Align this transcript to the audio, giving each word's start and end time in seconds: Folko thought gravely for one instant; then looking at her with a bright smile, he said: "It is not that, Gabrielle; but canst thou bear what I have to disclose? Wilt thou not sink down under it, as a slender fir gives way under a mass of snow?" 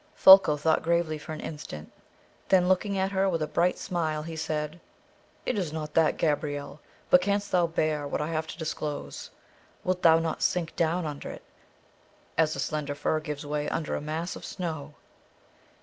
Folko 0.15 0.57
thought 0.57 0.81
gravely 0.81 1.19
for 1.19 1.31
one 1.33 1.41
instant; 1.41 1.91
then 2.49 2.67
looking 2.67 2.97
at 2.97 3.11
her 3.11 3.29
with 3.29 3.43
a 3.43 3.47
bright 3.47 3.77
smile, 3.77 4.23
he 4.23 4.35
said: 4.35 4.81
"It 5.45 5.59
is 5.59 5.71
not 5.71 5.93
that, 5.93 6.17
Gabrielle; 6.17 6.79
but 7.11 7.21
canst 7.21 7.51
thou 7.51 7.67
bear 7.67 8.07
what 8.07 8.19
I 8.19 8.29
have 8.29 8.47
to 8.47 8.57
disclose? 8.57 9.29
Wilt 9.83 10.01
thou 10.01 10.17
not 10.17 10.41
sink 10.41 10.75
down 10.75 11.05
under 11.05 11.29
it, 11.29 11.43
as 12.35 12.55
a 12.55 12.59
slender 12.59 12.95
fir 12.95 13.19
gives 13.19 13.45
way 13.45 13.69
under 13.69 13.93
a 13.95 14.01
mass 14.01 14.35
of 14.35 14.43
snow?" 14.43 14.95